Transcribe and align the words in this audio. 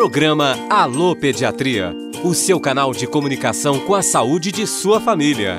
Programa 0.00 0.56
Alô 0.70 1.14
Pediatria, 1.14 1.94
o 2.24 2.32
seu 2.32 2.58
canal 2.58 2.90
de 2.90 3.06
comunicação 3.06 3.78
com 3.80 3.94
a 3.94 4.00
saúde 4.00 4.50
de 4.50 4.66
sua 4.66 4.98
família. 4.98 5.58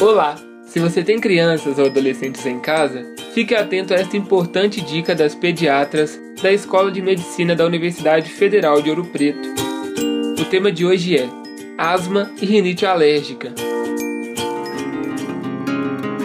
Olá! 0.00 0.34
Se 0.64 0.80
você 0.80 1.04
tem 1.04 1.20
crianças 1.20 1.78
ou 1.78 1.84
adolescentes 1.84 2.46
em 2.46 2.58
casa, 2.60 3.04
fique 3.34 3.54
atento 3.54 3.92
a 3.92 3.98
esta 3.98 4.16
importante 4.16 4.80
dica 4.80 5.14
das 5.14 5.34
pediatras 5.34 6.18
da 6.42 6.50
Escola 6.50 6.90
de 6.90 7.02
Medicina 7.02 7.54
da 7.54 7.66
Universidade 7.66 8.30
Federal 8.30 8.80
de 8.80 8.88
Ouro 8.88 9.04
Preto. 9.04 9.46
O 10.40 10.44
tema 10.46 10.72
de 10.72 10.86
hoje 10.86 11.18
é 11.18 11.28
asma 11.76 12.30
e 12.40 12.46
rinite 12.46 12.86
alérgica. 12.86 13.52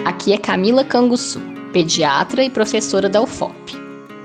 Aqui 0.05 0.31
é 0.31 0.37
Camila 0.37 0.85
Canguçu, 0.85 1.41
pediatra 1.73 2.41
e 2.41 2.49
professora 2.49 3.09
da 3.09 3.21
UFOP. 3.21 3.77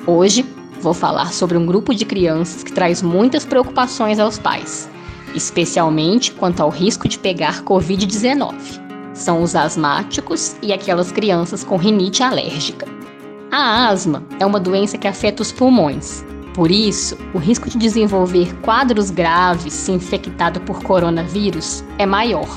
Hoje 0.06 0.44
vou 0.84 0.94
falar 0.94 1.32
sobre 1.32 1.56
um 1.56 1.64
grupo 1.64 1.94
de 1.94 2.04
crianças 2.04 2.62
que 2.62 2.70
traz 2.70 3.00
muitas 3.00 3.44
preocupações 3.46 4.20
aos 4.20 4.38
pais, 4.38 4.88
especialmente 5.34 6.30
quanto 6.32 6.60
ao 6.60 6.68
risco 6.68 7.08
de 7.08 7.18
pegar 7.18 7.62
Covid-19. 7.64 8.54
São 9.14 9.42
os 9.42 9.56
asmáticos 9.56 10.56
e 10.60 10.74
aquelas 10.74 11.10
crianças 11.10 11.64
com 11.64 11.78
rinite 11.78 12.22
alérgica. 12.22 12.86
A 13.50 13.88
asma 13.88 14.22
é 14.38 14.44
uma 14.44 14.60
doença 14.60 14.98
que 14.98 15.08
afeta 15.08 15.40
os 15.40 15.50
pulmões. 15.50 16.22
Por 16.52 16.70
isso, 16.70 17.16
o 17.32 17.38
risco 17.38 17.70
de 17.70 17.78
desenvolver 17.78 18.54
quadros 18.60 19.10
graves 19.10 19.72
se 19.72 19.90
infectado 19.90 20.60
por 20.60 20.82
coronavírus 20.82 21.82
é 21.98 22.04
maior. 22.04 22.48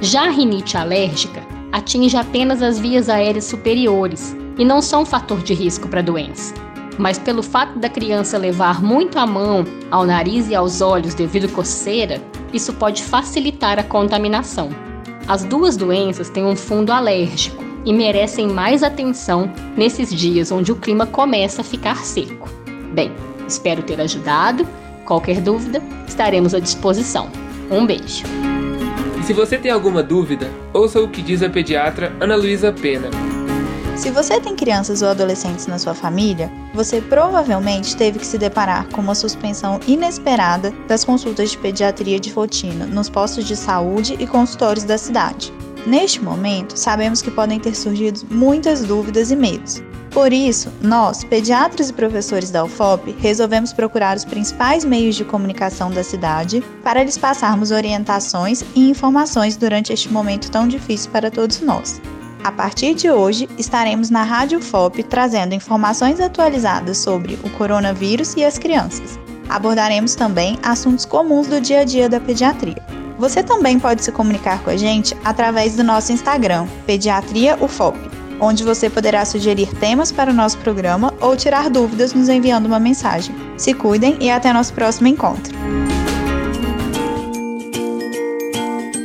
Já 0.00 0.26
a 0.26 0.30
rinite 0.30 0.76
alérgica 0.76 1.42
atinge 1.72 2.16
apenas 2.16 2.62
as 2.62 2.78
vias 2.78 3.08
aéreas 3.08 3.46
superiores 3.46 4.36
e 4.56 4.64
não 4.64 4.80
são 4.80 5.02
um 5.02 5.06
fator 5.06 5.42
de 5.42 5.54
risco 5.54 5.88
para 5.88 5.98
a 5.98 6.04
doença 6.04 6.54
mas 6.98 7.18
pelo 7.18 7.42
fato 7.42 7.78
da 7.78 7.88
criança 7.88 8.38
levar 8.38 8.82
muito 8.82 9.18
a 9.18 9.26
mão 9.26 9.64
ao 9.90 10.06
nariz 10.06 10.48
e 10.48 10.54
aos 10.54 10.80
olhos 10.80 11.14
devido 11.14 11.52
coceira, 11.52 12.20
isso 12.52 12.72
pode 12.74 13.02
facilitar 13.02 13.78
a 13.78 13.82
contaminação. 13.82 14.70
As 15.26 15.42
duas 15.44 15.76
doenças 15.76 16.28
têm 16.28 16.44
um 16.44 16.54
fundo 16.54 16.92
alérgico 16.92 17.64
e 17.84 17.92
merecem 17.92 18.48
mais 18.48 18.82
atenção 18.82 19.50
nesses 19.76 20.12
dias 20.12 20.50
onde 20.52 20.72
o 20.72 20.76
clima 20.76 21.06
começa 21.06 21.62
a 21.62 21.64
ficar 21.64 22.04
seco. 22.04 22.48
Bem, 22.92 23.12
espero 23.46 23.82
ter 23.82 24.00
ajudado. 24.00 24.66
Qualquer 25.04 25.40
dúvida, 25.40 25.82
estaremos 26.06 26.54
à 26.54 26.60
disposição. 26.60 27.28
Um 27.70 27.84
beijo. 27.84 28.24
E 29.20 29.22
se 29.22 29.32
você 29.32 29.58
tem 29.58 29.70
alguma 29.70 30.02
dúvida, 30.02 30.50
ouça 30.72 31.00
o 31.00 31.08
que 31.08 31.22
diz 31.22 31.42
a 31.42 31.48
pediatra 31.48 32.14
Ana 32.20 32.36
Luísa 32.36 32.72
Pena. 32.72 33.33
Se 33.96 34.10
você 34.10 34.40
tem 34.40 34.56
crianças 34.56 35.02
ou 35.02 35.08
adolescentes 35.08 35.68
na 35.68 35.78
sua 35.78 35.94
família, 35.94 36.50
você 36.74 37.00
provavelmente 37.00 37.96
teve 37.96 38.18
que 38.18 38.26
se 38.26 38.36
deparar 38.36 38.88
com 38.88 39.00
uma 39.00 39.14
suspensão 39.14 39.78
inesperada 39.86 40.72
das 40.88 41.04
consultas 41.04 41.52
de 41.52 41.58
pediatria 41.58 42.18
de 42.18 42.30
rotina 42.30 42.86
nos 42.86 43.08
postos 43.08 43.44
de 43.44 43.54
saúde 43.54 44.16
e 44.18 44.26
consultórios 44.26 44.84
da 44.84 44.98
cidade. 44.98 45.52
Neste 45.86 46.20
momento, 46.20 46.76
sabemos 46.76 47.22
que 47.22 47.30
podem 47.30 47.60
ter 47.60 47.74
surgido 47.74 48.22
muitas 48.30 48.82
dúvidas 48.82 49.30
e 49.30 49.36
medos. 49.36 49.80
Por 50.10 50.32
isso, 50.32 50.72
nós, 50.80 51.22
pediatras 51.24 51.90
e 51.90 51.92
professores 51.92 52.50
da 52.50 52.64
UFOP, 52.64 53.14
resolvemos 53.18 53.72
procurar 53.72 54.16
os 54.16 54.24
principais 54.24 54.84
meios 54.84 55.14
de 55.14 55.24
comunicação 55.24 55.90
da 55.90 56.02
cidade 56.02 56.62
para 56.82 57.02
lhes 57.02 57.18
passarmos 57.18 57.70
orientações 57.70 58.62
e 58.74 58.90
informações 58.90 59.56
durante 59.56 59.92
este 59.92 60.08
momento 60.08 60.50
tão 60.50 60.66
difícil 60.66 61.10
para 61.10 61.30
todos 61.30 61.60
nós. 61.60 62.00
A 62.44 62.52
partir 62.52 62.92
de 62.94 63.10
hoje, 63.10 63.48
estaremos 63.56 64.10
na 64.10 64.22
Rádio 64.22 64.60
FOP 64.60 65.02
trazendo 65.02 65.54
informações 65.54 66.20
atualizadas 66.20 66.98
sobre 66.98 67.38
o 67.42 67.48
coronavírus 67.48 68.34
e 68.36 68.44
as 68.44 68.58
crianças. 68.58 69.18
Abordaremos 69.48 70.14
também 70.14 70.58
assuntos 70.62 71.06
comuns 71.06 71.46
do 71.46 71.58
dia 71.58 71.80
a 71.80 71.84
dia 71.84 72.06
da 72.06 72.20
pediatria. 72.20 72.76
Você 73.18 73.42
também 73.42 73.80
pode 73.80 74.04
se 74.04 74.12
comunicar 74.12 74.62
com 74.62 74.68
a 74.68 74.76
gente 74.76 75.16
através 75.24 75.74
do 75.74 75.82
nosso 75.82 76.12
Instagram, 76.12 76.66
Pediatria 76.86 77.56
UFOP, 77.64 77.98
onde 78.38 78.62
você 78.62 78.90
poderá 78.90 79.24
sugerir 79.24 79.74
temas 79.76 80.12
para 80.12 80.30
o 80.30 80.34
nosso 80.34 80.58
programa 80.58 81.14
ou 81.22 81.34
tirar 81.34 81.70
dúvidas 81.70 82.12
nos 82.12 82.28
enviando 82.28 82.66
uma 82.66 82.78
mensagem. 82.78 83.34
Se 83.56 83.72
cuidem 83.72 84.18
e 84.20 84.30
até 84.30 84.52
nosso 84.52 84.74
próximo 84.74 85.08
encontro. 85.08 85.54